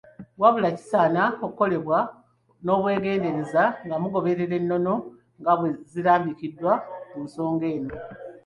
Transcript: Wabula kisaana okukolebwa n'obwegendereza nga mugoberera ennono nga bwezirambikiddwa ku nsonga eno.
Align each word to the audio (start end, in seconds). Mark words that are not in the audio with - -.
Wabula 0.41 0.69
kisaana 0.77 1.23
okukolebwa 1.43 1.99
n'obwegendereza 2.63 3.63
nga 3.85 3.95
mugoberera 4.01 4.53
ennono 4.61 4.93
nga 5.39 5.51
bwezirambikiddwa 5.57 6.73
ku 7.09 7.17
nsonga 7.25 7.65
eno. 7.75 7.93